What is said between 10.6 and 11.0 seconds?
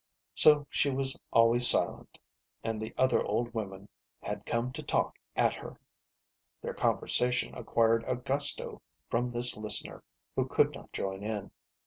not